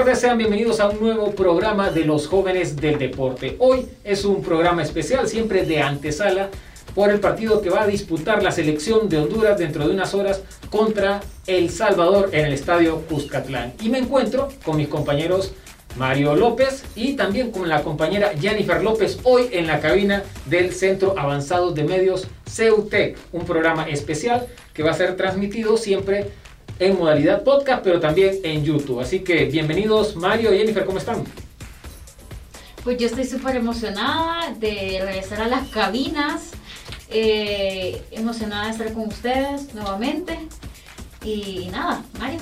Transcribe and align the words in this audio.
tardes, 0.00 0.20
sean 0.20 0.38
bienvenidos 0.38 0.80
a 0.80 0.88
un 0.88 0.98
nuevo 0.98 1.30
programa 1.32 1.90
de 1.90 2.06
los 2.06 2.26
jóvenes 2.26 2.74
del 2.74 2.98
deporte. 2.98 3.56
Hoy 3.58 3.86
es 4.02 4.24
un 4.24 4.40
programa 4.40 4.82
especial, 4.82 5.28
siempre 5.28 5.66
de 5.66 5.82
antesala, 5.82 6.48
por 6.94 7.10
el 7.10 7.20
partido 7.20 7.60
que 7.60 7.68
va 7.68 7.82
a 7.82 7.86
disputar 7.86 8.42
la 8.42 8.50
selección 8.50 9.10
de 9.10 9.18
Honduras 9.18 9.58
dentro 9.58 9.86
de 9.86 9.92
unas 9.92 10.14
horas 10.14 10.40
contra 10.70 11.20
El 11.46 11.68
Salvador 11.68 12.30
en 12.32 12.46
el 12.46 12.54
estadio 12.54 13.02
Cuscatlán. 13.10 13.74
Y 13.82 13.90
me 13.90 13.98
encuentro 13.98 14.48
con 14.64 14.78
mis 14.78 14.88
compañeros 14.88 15.52
Mario 15.98 16.34
López 16.34 16.82
y 16.96 17.12
también 17.12 17.50
con 17.50 17.68
la 17.68 17.82
compañera 17.82 18.32
Jennifer 18.40 18.82
López 18.82 19.18
hoy 19.24 19.50
en 19.52 19.66
la 19.66 19.80
cabina 19.80 20.22
del 20.46 20.72
Centro 20.72 21.14
Avanzado 21.18 21.72
de 21.72 21.84
Medios 21.84 22.26
CEUTEC, 22.48 23.18
un 23.32 23.44
programa 23.44 23.86
especial 23.86 24.46
que 24.72 24.82
va 24.82 24.92
a 24.92 24.94
ser 24.94 25.18
transmitido 25.18 25.76
siempre 25.76 26.30
en 26.80 26.98
modalidad 26.98 27.44
podcast, 27.44 27.84
pero 27.84 28.00
también 28.00 28.38
en 28.42 28.64
YouTube. 28.64 29.00
Así 29.00 29.20
que 29.20 29.44
bienvenidos 29.44 30.16
Mario 30.16 30.52
y 30.54 30.58
Jennifer, 30.58 30.86
¿cómo 30.86 30.96
están? 30.96 31.22
Pues 32.82 32.96
yo 32.96 33.06
estoy 33.06 33.26
súper 33.26 33.56
emocionada 33.56 34.54
de 34.54 34.98
regresar 35.04 35.42
a 35.42 35.48
las 35.48 35.68
cabinas, 35.68 36.52
eh, 37.10 38.02
emocionada 38.10 38.64
de 38.64 38.70
estar 38.70 38.92
con 38.94 39.08
ustedes 39.08 39.74
nuevamente. 39.74 40.38
Y 41.22 41.68
nada, 41.70 42.02
Mario. 42.18 42.40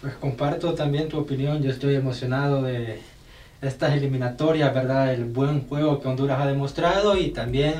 Pues 0.00 0.14
comparto 0.14 0.72
también 0.72 1.10
tu 1.10 1.18
opinión, 1.18 1.62
yo 1.62 1.70
estoy 1.70 1.94
emocionado 1.94 2.62
de 2.62 3.02
estas 3.60 3.92
eliminatorias, 3.94 4.74
¿verdad? 4.74 5.12
El 5.12 5.26
buen 5.26 5.68
juego 5.68 6.00
que 6.00 6.08
Honduras 6.08 6.40
ha 6.40 6.46
demostrado 6.46 7.18
y 7.18 7.28
también 7.28 7.74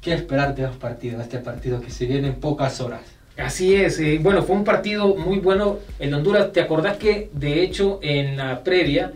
qué 0.00 0.14
esperar 0.14 0.56
de 0.56 0.64
los 0.64 0.76
partidos, 0.76 1.22
este 1.22 1.38
partido 1.38 1.80
que 1.80 1.92
se 1.92 2.06
viene 2.06 2.26
en 2.26 2.34
pocas 2.40 2.80
horas. 2.80 3.15
Así 3.36 3.74
es, 3.74 4.00
eh, 4.00 4.18
bueno, 4.20 4.42
fue 4.42 4.56
un 4.56 4.64
partido 4.64 5.14
muy 5.14 5.38
bueno 5.40 5.78
de 5.98 6.14
Honduras. 6.14 6.52
¿Te 6.52 6.60
acordás 6.60 6.96
que 6.96 7.28
de 7.32 7.62
hecho 7.62 7.98
en 8.02 8.36
la 8.38 8.64
previa 8.64 9.12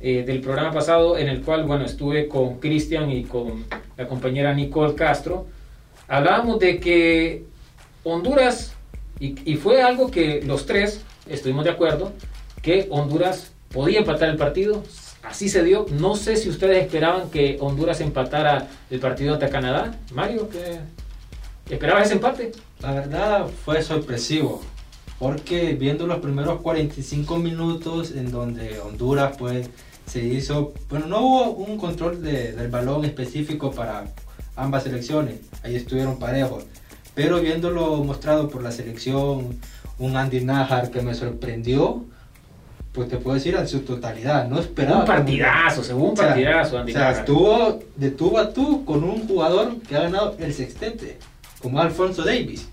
eh, 0.00 0.24
del 0.26 0.40
programa 0.40 0.72
pasado, 0.72 1.18
en 1.18 1.28
el 1.28 1.42
cual, 1.42 1.64
bueno, 1.64 1.84
estuve 1.84 2.28
con 2.28 2.60
Cristian 2.60 3.10
y 3.10 3.24
con 3.24 3.66
la 3.96 4.08
compañera 4.08 4.54
Nicole 4.54 4.94
Castro, 4.94 5.46
hablábamos 6.06 6.58
de 6.60 6.80
que 6.80 7.44
Honduras, 8.04 8.74
y, 9.20 9.34
y 9.44 9.56
fue 9.56 9.82
algo 9.82 10.10
que 10.10 10.40
los 10.42 10.64
tres 10.64 11.02
estuvimos 11.28 11.64
de 11.64 11.70
acuerdo 11.70 12.12
que 12.62 12.86
Honduras 12.90 13.52
podía 13.70 13.98
empatar 13.98 14.30
el 14.30 14.36
partido. 14.36 14.82
Así 15.22 15.48
se 15.48 15.62
dio. 15.62 15.84
No 15.90 16.16
sé 16.16 16.36
si 16.36 16.48
ustedes 16.48 16.84
esperaban 16.84 17.28
que 17.30 17.58
Honduras 17.60 18.00
empatara 18.00 18.68
el 18.88 18.98
partido 18.98 19.34
ante 19.34 19.50
Canadá. 19.50 19.94
Mario, 20.14 20.48
¿qué? 20.48 20.78
¿Esperabas 21.70 22.06
ese 22.06 22.14
empate? 22.14 22.52
La 22.80 22.92
verdad 22.92 23.46
fue 23.64 23.82
sorpresivo, 23.82 24.62
porque 25.18 25.74
viendo 25.74 26.06
los 26.06 26.18
primeros 26.18 26.60
45 26.60 27.38
minutos 27.38 28.12
en 28.12 28.30
donde 28.30 28.80
Honduras 28.80 29.36
pues 29.38 29.68
se 30.06 30.24
hizo, 30.24 30.72
bueno, 30.88 31.06
no 31.06 31.20
hubo 31.20 31.50
un 31.50 31.76
control 31.76 32.22
de, 32.22 32.52
del 32.52 32.68
balón 32.68 33.04
específico 33.04 33.70
para 33.70 34.06
ambas 34.56 34.84
selecciones, 34.84 35.40
ahí 35.62 35.76
estuvieron 35.76 36.18
parejos, 36.18 36.64
pero 37.14 37.40
viéndolo 37.40 37.96
mostrado 38.04 38.48
por 38.48 38.62
la 38.62 38.72
selección 38.72 39.58
un 39.98 40.16
Andy 40.16 40.40
Najar 40.40 40.90
que 40.90 41.02
me 41.02 41.14
sorprendió, 41.14 42.04
pues 42.92 43.08
te 43.08 43.16
puedo 43.16 43.34
decir 43.34 43.54
en 43.54 43.68
su 43.68 43.80
totalidad. 43.80 44.48
No 44.48 44.58
esperaba. 44.58 45.00
Un 45.00 45.06
partidazo, 45.06 45.84
según 45.84 46.10
un 46.10 46.14
partidazo, 46.14 46.78
Andy 46.78 46.92
O 46.92 46.94
sea, 46.94 47.10
estuvo 47.12 47.80
de 47.96 48.10
tú 48.10 48.38
a 48.38 48.52
tú 48.52 48.84
con 48.84 49.04
un 49.04 49.26
jugador 49.26 49.76
que 49.82 49.96
ha 49.96 50.02
ganado 50.02 50.36
el 50.38 50.52
sextente, 50.54 51.18
como 51.60 51.80
Alfonso 51.80 52.24
Davis. 52.24 52.68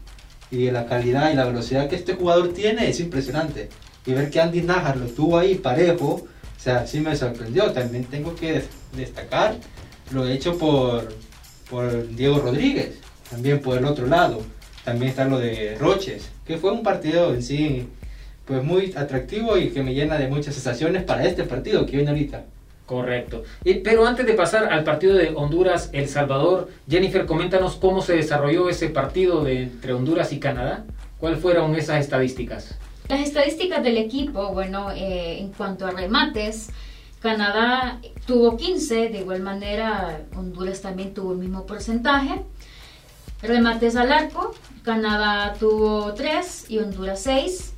Y 0.51 0.69
la 0.71 0.85
calidad 0.85 1.31
y 1.31 1.35
la 1.35 1.45
velocidad 1.45 1.89
que 1.89 1.95
este 1.95 2.13
jugador 2.13 2.53
tiene 2.53 2.89
es 2.89 2.99
impresionante. 2.99 3.69
Y 4.05 4.13
ver 4.13 4.29
que 4.29 4.39
Andy 4.39 4.61
Najar 4.61 4.97
lo 4.97 5.07
tuvo 5.07 5.37
ahí 5.37 5.55
parejo, 5.55 6.07
o 6.07 6.59
sea, 6.59 6.85
sí 6.85 6.99
me 6.99 7.15
sorprendió. 7.15 7.71
También 7.71 8.05
tengo 8.05 8.35
que 8.35 8.63
destacar 8.95 9.55
lo 10.11 10.27
hecho 10.27 10.57
por, 10.57 11.13
por 11.69 12.07
Diego 12.15 12.39
Rodríguez, 12.39 12.99
también 13.29 13.59
por 13.59 13.77
el 13.77 13.85
otro 13.85 14.07
lado. 14.07 14.41
También 14.83 15.09
está 15.09 15.25
lo 15.25 15.39
de 15.39 15.75
Roches, 15.79 16.29
que 16.45 16.57
fue 16.57 16.71
un 16.71 16.83
partido 16.83 17.33
en 17.33 17.41
sí 17.41 17.87
pues 18.45 18.63
muy 18.63 18.93
atractivo 18.95 19.57
y 19.57 19.69
que 19.69 19.81
me 19.81 19.95
llena 19.95 20.17
de 20.19 20.27
muchas 20.27 20.53
sensaciones 20.53 21.03
para 21.03 21.25
este 21.25 21.43
partido 21.43 21.85
que 21.85 21.97
viene 21.97 22.11
ahorita. 22.11 22.45
Correcto. 22.85 23.43
pero 23.83 24.05
antes 24.05 24.27
de 24.27 24.33
pasar 24.33 24.71
al 24.71 24.83
partido 24.83 25.15
de 25.15 25.33
Honduras-El 25.35 26.07
Salvador, 26.07 26.69
Jennifer, 26.87 27.25
coméntanos 27.25 27.77
cómo 27.77 28.01
se 28.01 28.15
desarrolló 28.15 28.69
ese 28.69 28.89
partido 28.89 29.43
de, 29.43 29.63
entre 29.63 29.93
Honduras 29.93 30.31
y 30.31 30.39
Canadá. 30.39 30.85
¿Cuáles 31.19 31.39
fueron 31.39 31.75
esas 31.75 31.99
estadísticas? 32.01 32.77
Las 33.07 33.21
estadísticas 33.21 33.83
del 33.83 33.97
equipo, 33.97 34.49
bueno, 34.53 34.91
eh, 34.91 35.39
en 35.39 35.51
cuanto 35.51 35.85
a 35.87 35.91
remates, 35.91 36.69
Canadá 37.21 37.99
tuvo 38.27 38.55
15, 38.55 39.09
de 39.09 39.19
igual 39.19 39.41
manera 39.41 40.21
Honduras 40.35 40.81
también 40.81 41.13
tuvo 41.13 41.31
el 41.31 41.39
mismo 41.39 41.65
porcentaje. 41.65 42.43
Remates 43.41 43.95
al 43.95 44.11
arco, 44.11 44.53
Canadá 44.83 45.55
tuvo 45.59 46.13
3 46.13 46.69
y 46.69 46.79
Honduras 46.79 47.21
6. 47.21 47.74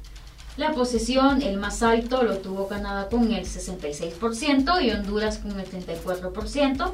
La 0.57 0.72
posesión, 0.72 1.44
el 1.44 1.57
más 1.57 1.84
alto, 1.84 2.23
lo 2.23 2.40
tuvo 2.40 2.68
Canadá 2.68 3.09
con 3.09 3.31
el 3.31 3.45
66% 3.45 4.84
y 4.84 4.90
Honduras 4.90 5.38
con 5.38 5.59
el 5.59 5.69
34%. 5.69 6.94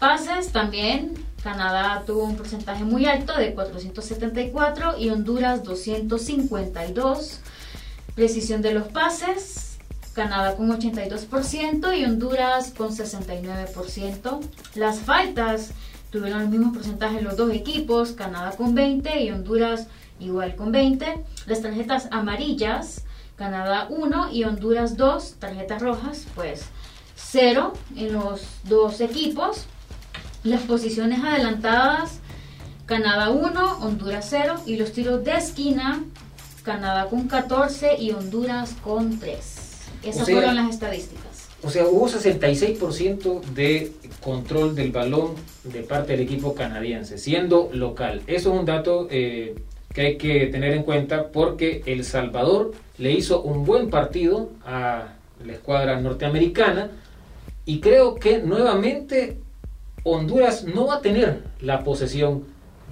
Pases 0.00 0.50
también, 0.50 1.14
Canadá 1.44 2.02
tuvo 2.04 2.24
un 2.24 2.36
porcentaje 2.36 2.82
muy 2.82 3.06
alto 3.06 3.38
de 3.38 3.54
474 3.54 4.98
y 4.98 5.10
Honduras 5.10 5.62
252. 5.62 7.38
Precisión 8.16 8.62
de 8.62 8.74
los 8.74 8.88
pases, 8.88 9.78
Canadá 10.12 10.56
con 10.56 10.68
82% 10.76 11.96
y 11.96 12.04
Honduras 12.04 12.72
con 12.76 12.90
69%. 12.90 14.40
Las 14.74 14.98
faltas, 14.98 15.70
tuvieron 16.10 16.42
el 16.42 16.48
mismo 16.48 16.72
porcentaje 16.72 17.22
los 17.22 17.36
dos 17.36 17.52
equipos, 17.52 18.10
Canadá 18.10 18.56
con 18.56 18.74
20 18.74 19.22
y 19.22 19.30
Honduras 19.30 19.86
igual 20.22 20.56
con 20.56 20.72
20. 20.72 21.24
Las 21.46 21.62
tarjetas 21.62 22.08
amarillas, 22.10 23.04
Canadá 23.36 23.86
1 23.90 24.32
y 24.32 24.44
Honduras 24.44 24.96
2, 24.96 25.34
tarjetas 25.38 25.82
rojas, 25.82 26.26
pues 26.34 26.64
0 27.16 27.72
en 27.96 28.12
los 28.12 28.42
dos 28.64 29.00
equipos. 29.00 29.66
Las 30.44 30.62
posiciones 30.62 31.22
adelantadas, 31.22 32.20
Canadá 32.86 33.30
1, 33.30 33.78
Honduras 33.80 34.26
0 34.28 34.62
y 34.66 34.76
los 34.76 34.92
tiros 34.92 35.24
de 35.24 35.36
esquina, 35.36 36.04
Canadá 36.62 37.08
con 37.08 37.28
14 37.28 37.96
y 37.98 38.10
Honduras 38.10 38.74
con 38.82 39.18
3. 39.18 39.62
Esas 40.02 40.28
fueron 40.28 40.56
las 40.56 40.70
estadísticas. 40.70 41.48
O 41.64 41.70
sea, 41.70 41.86
hubo 41.86 42.08
66% 42.08 43.40
de 43.54 43.92
control 44.20 44.74
del 44.74 44.90
balón 44.90 45.34
de 45.62 45.82
parte 45.82 46.12
del 46.12 46.22
equipo 46.22 46.54
canadiense, 46.54 47.18
siendo 47.18 47.70
local. 47.72 48.22
Eso 48.26 48.52
es 48.52 48.60
un 48.60 48.66
dato 48.66 49.06
eh, 49.10 49.54
que 49.92 50.00
hay 50.00 50.16
que 50.16 50.46
tener 50.46 50.72
en 50.72 50.82
cuenta 50.82 51.28
porque 51.28 51.82
El 51.86 52.04
Salvador 52.04 52.72
le 52.98 53.12
hizo 53.12 53.42
un 53.42 53.64
buen 53.64 53.90
partido 53.90 54.50
a 54.64 55.14
la 55.44 55.52
escuadra 55.52 56.00
norteamericana 56.00 56.90
y 57.64 57.80
creo 57.80 58.14
que 58.14 58.38
nuevamente 58.38 59.38
Honduras 60.04 60.64
no 60.64 60.86
va 60.86 60.96
a 60.96 61.00
tener 61.00 61.42
la 61.60 61.84
posesión 61.84 62.44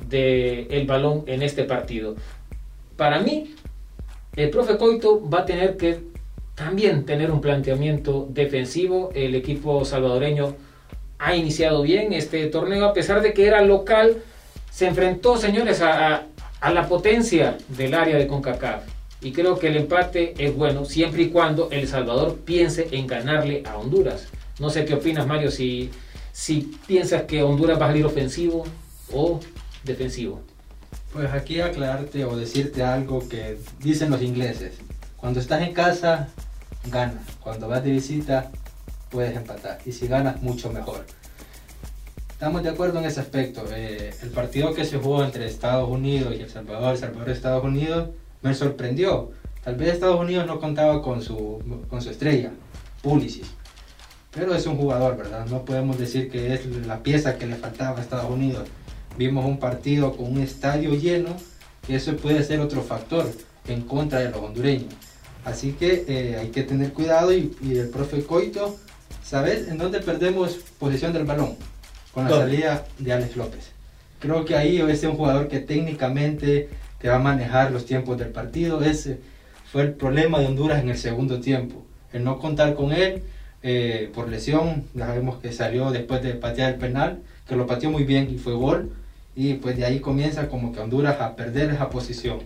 del 0.08 0.87
balón 0.87 1.25
en 1.26 1.43
este 1.43 1.64
partido. 1.64 2.17
Para 2.97 3.20
mí, 3.20 3.55
el 4.37 4.50
profe 4.50 4.76
Coito 4.76 5.29
va 5.29 5.41
a 5.41 5.44
tener 5.44 5.76
que 5.76 5.99
también 6.55 7.05
tener 7.05 7.31
un 7.31 7.41
planteamiento 7.41 8.29
defensivo. 8.31 9.11
El 9.14 9.35
equipo 9.35 9.85
salvadoreño 9.85 10.55
ha 11.19 11.35
iniciado 11.35 11.82
bien 11.82 12.12
este 12.12 12.46
torneo, 12.46 12.87
a 12.87 12.93
pesar 12.93 13.23
de 13.23 13.32
que 13.32 13.46
era 13.46 13.62
local, 13.62 14.23
se 14.70 14.87
enfrentó, 14.87 15.37
señores, 15.37 15.82
a, 15.82 16.26
la 16.68 16.86
potencia 16.86 17.56
del 17.68 17.94
área 17.94 18.18
de 18.18 18.26
CONCACAF. 18.26 18.82
Y 19.22 19.32
creo 19.32 19.58
que 19.58 19.68
el 19.68 19.76
empate 19.76 20.34
es 20.38 20.54
bueno 20.54 20.84
siempre 20.84 21.22
y 21.22 21.30
cuando 21.30 21.70
El 21.70 21.88
Salvador 21.88 22.38
piense 22.44 22.88
en 22.92 23.06
ganarle 23.06 23.62
a 23.66 23.78
Honduras. 23.78 24.28
No 24.58 24.68
sé 24.68 24.84
qué 24.84 24.94
opinas, 24.94 25.26
Mario, 25.26 25.50
si, 25.50 25.90
si 26.32 26.70
piensas 26.86 27.22
que 27.22 27.42
Honduras 27.42 27.80
va 27.80 27.86
a 27.86 27.88
salir 27.88 28.04
ofensivo 28.04 28.64
o 29.12 29.40
defensivo. 29.84 30.42
Pues 31.12 31.32
aquí 31.32 31.60
aclararte 31.60 32.24
o 32.24 32.36
decirte 32.36 32.82
algo 32.82 33.26
que 33.28 33.58
dicen 33.80 34.10
los 34.10 34.22
ingleses. 34.22 34.74
Cuando 35.16 35.40
estás 35.40 35.62
en 35.62 35.72
casa, 35.72 36.28
ganas. 36.90 37.24
Cuando 37.40 37.68
vas 37.68 37.82
de 37.82 37.90
visita, 37.90 38.50
puedes 39.10 39.36
empatar. 39.36 39.78
Y 39.84 39.92
si 39.92 40.06
ganas, 40.06 40.40
mucho 40.42 40.70
mejor. 40.70 41.04
Estamos 42.40 42.62
de 42.62 42.70
acuerdo 42.70 42.98
en 43.00 43.04
ese 43.04 43.20
aspecto. 43.20 43.66
Eh, 43.70 44.14
el 44.22 44.31
partido 44.31 44.72
que 44.72 44.87
se 44.87 44.96
jugó 44.96 45.22
entre 45.22 45.44
Estados 45.44 45.90
Unidos 45.90 46.34
y 46.34 46.40
El 46.40 46.48
Salvador, 46.48 46.94
El 46.94 46.98
Salvador 46.98 47.28
y 47.28 47.32
Estados 47.32 47.62
Unidos, 47.62 48.08
me 48.40 48.54
sorprendió. 48.54 49.32
Tal 49.62 49.75
vez 49.75 49.92
Estados 49.92 50.19
Unidos 50.19 50.46
no 50.46 50.58
contaba 50.58 51.02
con 51.02 51.20
su, 51.20 51.62
con 51.90 52.00
su 52.00 52.08
estrella, 52.08 52.50
Pulisic. 53.02 53.44
Pero 54.31 54.54
es 54.54 54.64
un 54.64 54.78
jugador, 54.78 55.19
¿verdad? 55.19 55.44
No 55.50 55.66
podemos 55.66 55.98
decir 55.98 56.31
que 56.31 56.54
es 56.54 56.64
la 56.87 57.02
pieza 57.02 57.37
que 57.37 57.44
le 57.44 57.56
faltaba 57.56 57.98
a 57.98 58.00
Estados 58.00 58.31
Unidos. 58.31 58.66
Vimos 59.19 59.44
un 59.44 59.58
partido 59.58 60.16
con 60.16 60.32
un 60.32 60.40
estadio 60.40 60.94
lleno, 60.94 61.36
que 61.86 61.96
eso 61.96 62.16
puede 62.16 62.43
ser 62.43 62.60
otro 62.60 62.81
factor 62.81 63.31
en 63.69 63.82
contra 63.82 64.20
de 64.20 64.31
los 64.31 64.40
hondureños. 64.40 64.94
Así 65.44 65.72
que 65.72 66.06
eh, 66.08 66.36
hay 66.40 66.48
que 66.48 66.62
tener 66.62 66.94
cuidado 66.94 67.34
y, 67.34 67.54
y, 67.60 67.76
el 67.76 67.90
profe 67.90 68.25
Coito, 68.25 68.78
¿sabes 69.22 69.69
en 69.69 69.76
dónde 69.76 70.00
perdemos 70.00 70.58
posición 70.78 71.12
del 71.12 71.25
balón? 71.25 71.58
Con 72.12 72.24
la 72.24 72.30
salida 72.30 72.84
de 72.98 73.12
Alex 73.12 73.36
López. 73.36 73.70
Creo 74.18 74.44
que 74.44 74.56
ahí 74.56 74.80
es 74.80 75.02
un 75.04 75.16
jugador 75.16 75.48
que 75.48 75.60
técnicamente 75.60 76.68
te 76.98 77.08
va 77.08 77.16
a 77.16 77.20
manejar 77.20 77.70
los 77.70 77.86
tiempos 77.86 78.18
del 78.18 78.28
partido. 78.28 78.82
Ese 78.82 79.20
fue 79.70 79.82
el 79.82 79.92
problema 79.92 80.38
de 80.38 80.46
Honduras 80.46 80.82
en 80.82 80.90
el 80.90 80.98
segundo 80.98 81.40
tiempo. 81.40 81.84
El 82.12 82.24
no 82.24 82.38
contar 82.38 82.74
con 82.74 82.92
él 82.92 83.22
eh, 83.62 84.10
por 84.14 84.28
lesión, 84.28 84.84
ya 84.94 85.06
sabemos 85.06 85.38
que 85.38 85.52
salió 85.52 85.90
después 85.90 86.22
de 86.22 86.34
patear 86.34 86.72
el 86.72 86.78
penal, 86.78 87.20
que 87.48 87.56
lo 87.56 87.66
pateó 87.66 87.90
muy 87.90 88.04
bien 88.04 88.28
y 88.30 88.38
fue 88.38 88.54
gol. 88.54 88.92
Y 89.36 89.54
pues 89.54 89.76
de 89.76 89.84
ahí 89.84 90.00
comienza 90.00 90.48
como 90.48 90.72
que 90.72 90.80
Honduras 90.80 91.20
a 91.20 91.36
perder 91.36 91.70
esa 91.70 91.88
posición. 91.88 92.40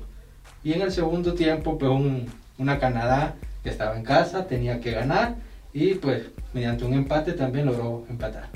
Y 0.62 0.74
en 0.74 0.82
el 0.82 0.92
segundo 0.92 1.34
tiempo, 1.34 1.78
pues 1.78 1.90
un, 1.90 2.26
una 2.58 2.78
Canadá 2.78 3.34
que 3.62 3.70
estaba 3.70 3.96
en 3.96 4.04
casa, 4.04 4.46
tenía 4.46 4.80
que 4.80 4.92
ganar 4.92 5.36
y 5.72 5.94
pues 5.94 6.22
mediante 6.52 6.84
un 6.84 6.94
empate 6.94 7.32
también 7.32 7.66
logró 7.66 8.04
empatar. 8.08 8.48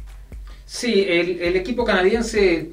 Sí, 0.69 1.07
el, 1.09 1.57
equipo 1.57 1.83
canadiense 1.83 2.73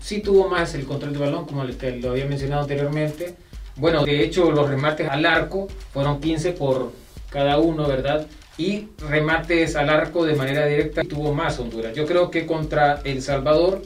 sí 0.00 0.20
tuvo 0.20 0.48
más 0.48 0.74
el 0.74 0.84
control 0.84 1.12
del 1.12 1.20
balón, 1.22 1.46
como 1.46 1.62
lo 1.62 2.10
había 2.10 2.26
mencionado 2.26 2.62
anteriormente. 2.62 3.36
Bueno, 3.76 4.04
de 4.04 4.24
hecho 4.24 4.50
los 4.50 4.68
remates 4.68 5.08
al 5.08 5.24
arco 5.24 5.68
fueron 5.92 6.20
15 6.20 6.52
por 6.52 6.90
cada 7.30 7.58
uno, 7.58 7.86
¿verdad? 7.86 8.26
Y 8.58 8.88
remates 9.08 9.76
al 9.76 9.90
arco 9.90 10.26
de 10.26 10.34
manera 10.34 10.66
directa 10.66 11.02
tuvo 11.04 11.32
más 11.32 11.60
Honduras. 11.60 11.94
Yo 11.94 12.04
creo 12.04 12.32
que 12.32 12.46
contra 12.46 13.00
El 13.04 13.22
Salvador, 13.22 13.80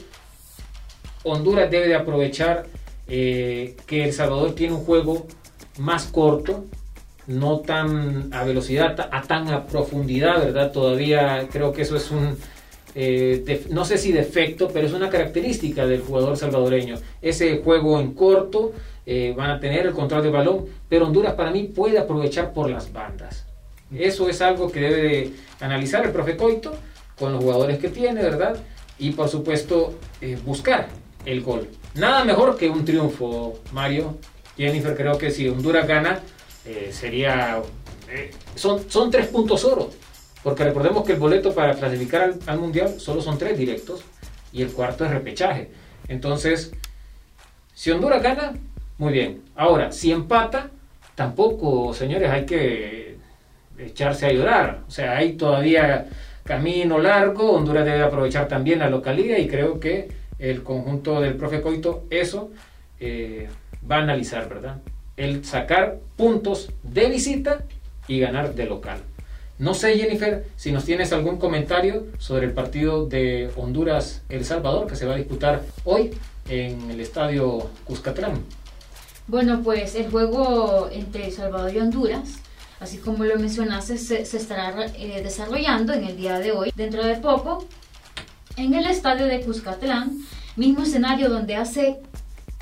Honduras 1.23 1.69
debe 1.69 1.87
de 1.87 1.95
aprovechar 1.95 2.65
eh, 3.07 3.77
que 3.85 4.05
El 4.05 4.13
Salvador 4.13 4.55
tiene 4.55 4.73
un 4.73 4.83
juego 4.83 5.27
más 5.77 6.05
corto, 6.05 6.65
no 7.27 7.59
tan 7.59 8.33
a 8.33 8.43
velocidad, 8.43 9.07
a 9.11 9.21
tan 9.21 9.49
a 9.49 9.67
profundidad, 9.67 10.39
¿verdad? 10.39 10.71
Todavía 10.71 11.47
creo 11.51 11.73
que 11.73 11.83
eso 11.83 11.95
es 11.95 12.09
un, 12.09 12.37
eh, 12.97 13.65
no 13.71 13.83
sé 13.83 13.97
si 13.97 14.13
defecto, 14.13 14.69
pero 14.69 14.87
es 14.87 14.93
una 14.93 15.09
característica 15.09 15.85
del 15.85 16.01
jugador 16.01 16.37
salvadoreño. 16.37 16.97
Ese 17.21 17.57
juego 17.57 17.99
en 17.99 18.13
corto, 18.13 18.71
eh, 19.05 19.33
van 19.35 19.51
a 19.51 19.59
tener 19.59 19.85
el 19.85 19.91
control 19.91 20.23
del 20.23 20.31
balón, 20.31 20.65
pero 20.87 21.05
Honduras 21.05 21.33
para 21.33 21.51
mí 21.51 21.63
puede 21.63 21.99
aprovechar 21.99 22.53
por 22.53 22.69
las 22.69 22.93
bandas. 22.93 23.45
Eso 23.93 24.29
es 24.29 24.41
algo 24.41 24.71
que 24.71 24.79
debe 24.79 25.31
analizar 25.59 26.05
el 26.05 26.11
profe 26.11 26.37
Coito 26.37 26.73
con 27.19 27.33
los 27.33 27.43
jugadores 27.43 27.79
que 27.79 27.89
tiene, 27.89 28.23
¿verdad? 28.23 28.57
Y 28.97 29.11
por 29.11 29.27
supuesto 29.27 29.99
eh, 30.21 30.37
buscar 30.45 30.87
el 31.25 31.41
gol. 31.41 31.67
Nada 31.95 32.23
mejor 32.23 32.57
que 32.57 32.69
un 32.69 32.85
triunfo, 32.85 33.59
Mario. 33.73 34.17
Jennifer, 34.57 34.95
creo 34.95 35.17
que 35.17 35.31
si 35.31 35.49
Honduras 35.49 35.85
gana, 35.85 36.21
sería... 36.89 37.61
son, 38.55 38.89
son 38.89 39.11
tres 39.11 39.27
puntos 39.27 39.65
oro 39.65 39.89
porque 40.45 40.63
recordemos 40.63 41.03
que 41.03 41.13
el 41.13 41.17
boleto 41.17 41.55
para 41.55 41.73
clasificar 41.73 42.35
al, 42.45 42.59
Mundial 42.59 42.99
solo 42.99 43.19
son 43.19 43.39
tres 43.39 43.57
directos 43.57 44.03
y 44.53 44.61
el 44.61 44.71
cuarto 44.71 45.03
es 45.03 45.09
repechaje. 45.09 45.71
Entonces, 46.07 46.71
si 47.73 47.89
Honduras 47.89 48.21
gana, 48.21 48.53
muy 48.99 49.11
bien. 49.11 49.41
Ahora, 49.55 49.91
si 49.91 50.11
empata, 50.11 50.69
tampoco, 51.15 51.95
señores, 51.95 52.29
hay 52.29 52.45
que 52.45 53.17
echarse 53.79 54.27
a 54.27 54.33
llorar. 54.33 54.83
O 54.87 54.91
sea, 54.91 55.17
hay 55.17 55.33
todavía 55.33 56.09
camino 56.43 56.99
largo. 56.99 57.53
Honduras 57.53 57.83
debe 57.83 58.03
aprovechar 58.03 58.47
también 58.47 58.77
la 58.77 58.89
localidad 58.91 59.37
y 59.37 59.47
creo 59.47 59.79
que 59.79 60.09
el 60.37 60.61
conjunto 60.61 61.21
del 61.21 61.37
profe 61.37 61.61
Coito 61.61 62.05
eso 62.11 62.51
eh, 62.99 63.49
va 63.89 63.95
a 63.95 64.03
analizar, 64.03 64.47
¿verdad? 64.47 64.77
El 65.17 65.43
sacar 65.43 65.97
puntos 66.15 66.71
de 66.83 67.09
visita 67.09 67.63
y 68.07 68.19
ganar 68.19 68.53
de 68.53 68.67
local. 68.67 68.99
No 69.57 69.73
sé, 69.73 69.97
Jennifer, 69.97 70.45
si 70.57 70.73
nos 70.73 70.83
tienes 70.83 71.13
algún 71.13 71.37
comentario 71.37 72.07
sobre 72.17 72.45
el 72.45 72.51
partido 72.51 73.05
de 73.05 73.49
Honduras-El 73.55 74.43
Salvador 74.43 74.85
que 74.85 74.97
se 74.97 75.05
va 75.05 75.13
a 75.13 75.17
disputar 75.17 75.63
hoy 75.85 76.11
en 76.49 76.91
el 76.91 76.99
estadio 76.99 77.69
Cuscatlán. 77.85 78.43
Bueno, 79.27 79.61
pues 79.63 79.95
el 79.95 80.11
juego 80.11 80.89
entre 80.91 81.27
El 81.27 81.31
Salvador 81.31 81.73
y 81.73 81.79
Honduras, 81.79 82.39
así 82.81 82.97
como 82.97 83.23
lo 83.23 83.39
mencionaste, 83.39 83.97
se, 83.97 84.21
estará 84.23 84.87
eh, 84.87 85.21
desarrollando 85.23 85.93
en 85.93 86.03
el 86.03 86.17
día 86.17 86.37
de 86.39 86.51
hoy, 86.51 86.73
dentro 86.75 87.05
de 87.05 87.15
poco, 87.15 87.65
en 88.57 88.73
el 88.73 88.85
estadio 88.85 89.25
de 89.25 89.39
Cuscatlán, 89.39 90.17
mismo 90.57 90.83
escenario 90.83 91.29
donde 91.29 91.55
hace 91.55 92.01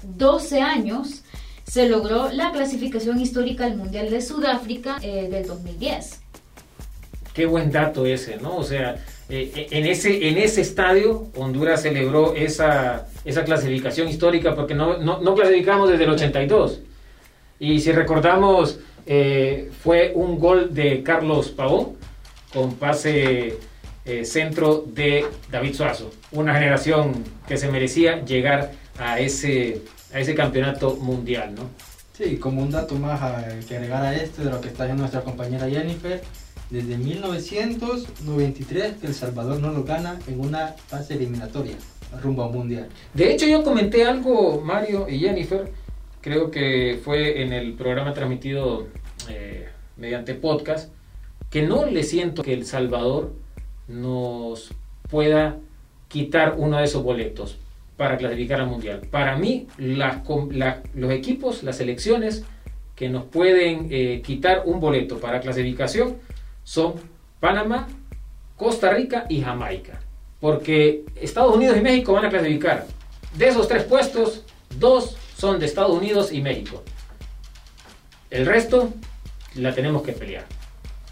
12 0.04 0.62
años 0.62 1.24
se 1.64 1.90
logró 1.90 2.32
la 2.32 2.52
clasificación 2.52 3.20
histórica 3.20 3.66
al 3.66 3.78
Mundial 3.78 4.12
de 4.12 4.22
Sudáfrica 4.22 5.00
eh, 5.02 5.28
del 5.30 5.48
2010. 5.48 6.23
Qué 7.34 7.46
buen 7.48 7.72
dato 7.72 8.06
ese, 8.06 8.38
¿no? 8.38 8.58
O 8.58 8.64
sea, 8.64 8.96
eh, 9.30 9.52
eh, 9.56 9.68
en, 9.72 9.86
ese, 9.88 10.30
en 10.30 10.38
ese 10.38 10.62
estadio 10.62 11.30
Honduras 11.36 11.82
celebró 11.82 12.36
esa, 12.36 13.08
esa 13.26 13.44
clasificación 13.44 14.08
histórica 14.08 14.54
porque 14.54 14.76
no, 14.76 14.98
no, 15.00 15.36
clasificamos 15.36 15.90
desde 15.90 16.04
el 16.04 16.12
82. 16.12 16.82
Y 17.60 17.80
si 17.80 17.92
recordamos, 17.92 18.80
eh, 19.08 19.72
fue 19.82 20.12
un 20.14 20.40
gol 20.40 20.74
de 20.74 21.02
Carlos 21.02 21.50
Pavón 21.50 21.94
con 22.54 22.76
pase 22.76 23.58
centro 24.24 24.84
de 24.86 25.26
David 25.50 25.74
Suazo. 25.76 26.12
Una 26.34 26.54
generación 26.54 27.24
que 27.48 27.56
se 27.56 27.70
merecía 27.70 28.24
llegar 28.26 28.74
a 29.00 29.18
ese, 29.20 29.82
a 30.14 30.20
ese 30.20 30.36
campeonato 30.36 30.98
mundial, 30.98 31.56
¿no? 31.56 31.70
Sí, 32.12 32.36
como 32.36 32.62
un 32.62 32.70
dato 32.70 32.96
más 32.96 33.22
que 33.66 33.78
agregar 33.78 34.04
a 34.04 34.14
esto 34.14 34.44
de 34.44 34.52
lo 34.52 34.60
que 34.60 34.68
está 34.68 34.84
haciendo 34.84 35.02
nuestra 35.02 35.22
compañera 35.22 35.70
Jennifer 35.70 36.22
desde 36.74 36.98
1993 36.98 38.96
que 39.00 39.06
El 39.06 39.14
Salvador 39.14 39.62
no 39.62 39.72
lo 39.72 39.84
gana 39.84 40.18
en 40.28 40.40
una 40.40 40.70
fase 40.70 41.14
eliminatoria 41.14 41.76
rumbo 42.22 42.42
a 42.42 42.48
un 42.48 42.54
mundial. 42.54 42.90
De 43.14 43.32
hecho 43.32 43.46
yo 43.46 43.64
comenté 43.64 44.06
algo, 44.06 44.60
Mario 44.60 45.08
y 45.08 45.20
Jennifer, 45.20 45.72
creo 46.20 46.50
que 46.50 47.00
fue 47.04 47.44
en 47.44 47.54
el 47.54 47.74
programa 47.74 48.14
transmitido 48.14 48.88
eh, 49.30 49.68
mediante 49.98 50.34
podcast, 50.34 50.92
que 51.52 51.62
no 51.62 51.86
le 51.86 52.02
siento 52.02 52.42
que 52.42 52.54
El 52.54 52.66
Salvador 52.66 53.34
nos 53.88 54.72
pueda 55.12 55.58
quitar 56.08 56.56
uno 56.58 56.80
de 56.80 56.86
esos 56.86 57.04
boletos 57.04 57.60
para 57.98 58.18
clasificar 58.18 58.60
al 58.60 58.68
mundial. 58.68 59.02
Para 59.12 59.38
mí, 59.38 59.68
los 59.78 61.12
equipos, 61.12 61.62
las 61.62 61.78
selecciones 61.78 62.44
que 62.96 63.10
nos 63.10 63.26
pueden 63.26 63.90
eh, 63.92 64.24
quitar 64.26 64.64
un 64.66 64.80
boleto 64.80 65.20
para 65.20 65.40
clasificación 65.40 66.18
son 66.64 66.96
Panamá, 67.40 67.88
Costa 68.56 68.92
Rica 68.92 69.26
y 69.30 69.42
Jamaica. 69.42 70.00
Porque 70.40 71.06
Estados 71.16 71.56
Unidos 71.56 71.78
y 71.78 71.82
México 71.82 72.14
van 72.14 72.26
a 72.26 72.30
clasificar. 72.30 72.86
De 73.38 73.48
esos 73.48 73.68
tres 73.68 73.84
puestos, 73.84 74.44
dos 74.78 75.16
son 75.38 75.60
de 75.60 75.66
Estados 75.66 75.92
Unidos 75.92 76.32
y 76.32 76.42
México. 76.42 76.84
El 78.30 78.46
resto 78.46 78.94
la 79.56 79.74
tenemos 79.74 80.02
que 80.04 80.14
pelear. 80.14 80.46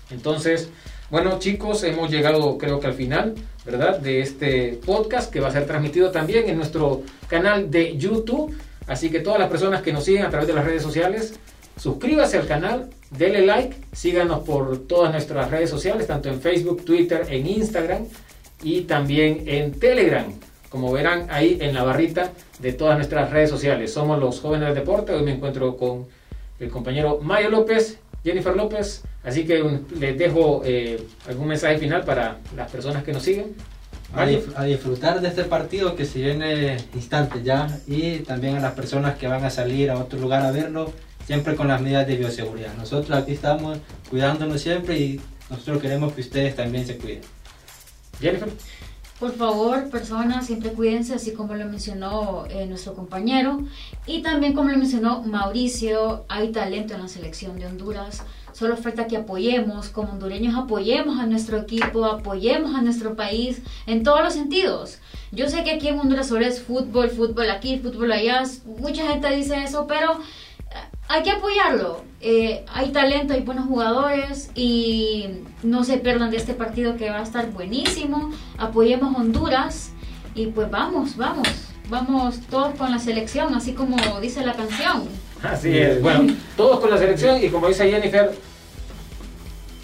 Entonces, 0.10 0.70
bueno 1.10 1.40
chicos, 1.40 1.84
hemos 1.84 2.10
llegado 2.10 2.58
creo 2.58 2.80
que 2.80 2.88
al 2.88 2.94
final, 2.94 3.36
¿verdad? 3.66 4.00
De 4.00 4.22
este 4.22 4.80
podcast 4.86 5.32
que 5.32 5.40
va 5.40 5.50
a 5.50 5.52
ser 5.52 5.66
transmitido 5.66 6.12
también 6.12 6.50
en 6.50 6.58
nuestro 6.58 7.04
canal 7.28 7.70
de 7.70 7.98
YouTube. 7.98 8.56
Así 8.88 9.10
que 9.10 9.20
todas 9.20 9.40
las 9.40 9.50
personas 9.50 9.82
que 9.82 9.94
nos 9.94 10.04
siguen 10.04 10.24
a 10.24 10.30
través 10.30 10.48
de 10.48 10.54
las 10.54 10.66
redes 10.66 10.82
sociales, 10.82 11.40
suscríbase 11.78 12.38
al 12.38 12.48
canal, 12.48 12.90
Dele 13.12 13.46
like, 13.46 13.76
síganos 13.92 14.40
por 14.40 14.88
todas 14.88 15.12
nuestras 15.12 15.52
redes 15.52 15.70
sociales, 15.70 16.08
tanto 16.08 16.30
en 16.30 16.40
Facebook, 16.40 16.86
Twitter, 16.86 17.26
en 17.30 17.46
Instagram 17.46 18.06
y 18.64 18.82
también 18.82 19.44
en 19.48 19.74
Telegram. 19.74 20.26
Como 20.70 20.94
verán 20.94 21.28
ahí 21.30 21.58
en 21.60 21.74
la 21.74 21.84
barrita 21.84 22.32
de 22.60 22.72
todas 22.72 22.96
nuestras 22.96 23.30
redes 23.30 23.50
sociales. 23.50 23.92
Somos 23.92 24.18
los 24.18 24.40
jóvenes 24.40 24.68
del 24.68 24.76
deporte. 24.76 25.12
Hoy 25.12 25.24
me 25.24 25.34
encuentro 25.34 25.76
con 25.76 26.08
el 26.60 26.70
compañero 26.70 27.20
Mayo 27.22 27.50
López, 27.50 28.00
Jennifer 28.24 28.56
López. 28.56 29.04
Así 29.26 29.46
que 29.46 29.62
les 30.00 30.18
dejo 30.18 30.62
eh, 30.64 31.06
algún 31.28 31.50
mensaje 31.50 31.78
final 31.80 32.06
para 32.06 32.38
las 32.56 32.72
personas 32.72 33.04
que 33.04 33.12
nos 33.12 33.24
siguen. 33.24 33.56
A, 34.14 34.26
disfrutar 34.66 35.22
de 35.22 35.30
este 35.30 35.46
partido 35.46 35.96
que 35.96 36.06
se 36.06 36.20
viene 36.20 36.78
instante 36.94 37.44
ya 37.44 37.80
y 37.88 38.20
también 38.20 38.58
a 38.58 38.60
las 38.60 38.74
personas 38.74 39.18
que 39.18 39.28
van 39.28 39.46
a 39.46 39.50
salir 39.50 39.90
a 39.90 39.98
otro 39.98 40.20
lugar 40.20 40.44
a 40.44 40.52
verlo 40.52 40.92
siempre 41.32 41.56
con 41.56 41.70
las 41.70 41.80
medidas 41.80 42.06
de 42.08 42.18
bioseguridad. 42.18 42.74
Nosotros 42.76 43.18
aquí 43.18 43.32
estamos 43.32 43.78
cuidándonos 44.10 44.60
siempre 44.60 45.00
y 45.00 45.22
nosotros 45.50 45.82
queremos 45.82 46.12
que 46.12 46.20
ustedes 46.20 46.58
también 46.58 46.86
se 46.86 46.98
cuiden. 46.98 47.22
Jennifer. 48.20 48.50
Por 49.18 49.34
favor, 49.34 49.90
personas, 49.90 50.48
siempre 50.48 50.74
cuídense, 50.74 51.14
así 51.14 51.32
como 51.32 51.56
lo 51.56 51.64
mencionó 51.68 52.48
eh, 52.50 52.66
nuestro 52.66 52.96
compañero. 52.96 53.62
Y 54.06 54.22
también 54.24 54.52
como 54.52 54.72
lo 54.72 54.78
mencionó 54.78 55.22
Mauricio, 55.22 56.26
hay 56.28 56.52
talento 56.52 56.96
en 56.96 57.04
la 57.04 57.08
selección 57.08 57.58
de 57.58 57.66
Honduras. 57.66 58.24
Solo 58.52 58.76
falta 58.76 59.08
que 59.08 59.16
apoyemos, 59.16 59.88
como 59.88 60.12
hondureños, 60.12 60.56
apoyemos 60.56 61.18
a 61.18 61.28
nuestro 61.28 61.60
equipo, 61.60 62.04
apoyemos 62.04 62.76
a 62.76 62.82
nuestro 62.82 63.16
país 63.16 63.62
en 63.88 64.04
todos 64.04 64.22
los 64.22 64.34
sentidos. 64.34 64.98
Yo 65.32 65.48
sé 65.48 65.64
que 65.64 65.72
aquí 65.72 65.88
en 65.88 65.98
Honduras 65.98 66.28
solo 66.28 66.46
es 66.46 66.62
fútbol, 66.62 67.10
fútbol 67.10 67.50
aquí, 67.52 67.80
fútbol 67.80 68.12
allá. 68.12 68.44
Mucha 68.66 69.08
gente 69.08 69.34
dice 69.34 69.64
eso, 69.64 69.88
pero 69.88 70.20
hay 71.12 71.24
que 71.24 71.32
apoyarlo. 71.32 72.04
Eh, 72.22 72.64
hay 72.74 72.92
talento, 72.92 73.34
hay 73.34 73.42
buenos 73.42 73.66
jugadores 73.66 74.50
y 74.56 75.42
no 75.62 75.84
se 75.84 75.98
pierdan 75.98 76.32
de 76.32 76.38
este 76.38 76.54
partido 76.54 76.96
que 76.96 77.10
va 77.10 77.20
a 77.20 77.24
estar 77.24 77.52
buenísimo. 77.52 78.32
Apoyemos 78.58 79.14
Honduras 79.16 79.92
y 80.36 80.48
pues 80.48 80.72
vamos, 80.72 81.18
vamos, 81.18 81.48
vamos 81.90 82.40
todos 82.50 82.76
con 82.76 82.92
la 82.92 83.00
selección, 83.00 83.54
así 83.54 83.74
como 83.74 83.98
dice 84.22 84.46
la 84.46 84.54
canción. 84.54 85.04
Así 85.44 85.78
es, 85.78 86.02
bueno, 86.02 86.34
todos 86.56 86.80
con 86.80 86.90
la 86.90 86.98
selección 86.98 87.44
y 87.44 87.50
como 87.50 87.68
dice 87.68 87.92
Jennifer, 87.92 88.32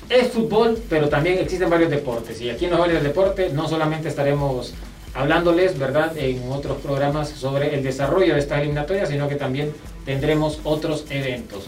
es 0.08 0.32
fútbol, 0.32 0.82
pero 0.90 1.10
también 1.10 1.40
existen 1.40 1.70
varios 1.70 1.90
deportes 1.90 2.40
y 2.40 2.50
aquí 2.50 2.66
en 2.66 2.72
los 2.72 2.80
varios 2.80 3.04
deportes 3.04 3.52
no 3.52 3.68
solamente 3.68 4.08
estaremos 4.08 4.74
hablándoles, 5.14 5.78
¿verdad?, 5.78 6.16
en 6.18 6.50
otros 6.52 6.78
programas 6.78 7.30
sobre 7.30 7.76
el 7.76 7.84
desarrollo 7.84 8.36
de 8.36 8.40
esta 8.40 8.62
eliminatoria, 8.62 9.08
sino 9.08 9.28
que 9.28 9.36
también 9.36 9.74
tendremos 10.08 10.62
otros 10.64 11.06
eventos. 11.10 11.66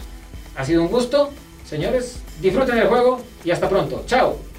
Ha 0.56 0.64
sido 0.64 0.80
un 0.82 0.88
gusto, 0.88 1.30
señores, 1.68 2.20
disfruten 2.40 2.78
el 2.78 2.88
juego 2.88 3.20
y 3.44 3.50
hasta 3.50 3.68
pronto. 3.68 4.02
Chao. 4.06 4.49